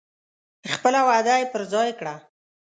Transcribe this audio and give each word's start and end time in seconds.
خپله 0.73 0.99
وعده 1.07 1.33
یې 1.39 1.45
پر 1.53 1.61
ځای 1.73 1.89
کړه. 1.99 2.15